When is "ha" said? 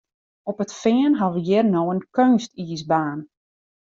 1.19-1.25